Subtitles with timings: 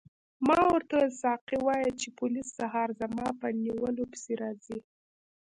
[0.47, 4.79] ما ورته وویل ساقي وایي چې پولیس سهار زما په نیولو پسې راځي.